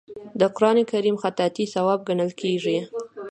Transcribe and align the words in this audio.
د 0.39 0.41
قران 0.55 0.77
کریم 0.91 1.15
خطاطي 1.23 1.65
ثواب 1.73 1.99
ګڼل 2.07 2.31
کیږي. 2.41 2.77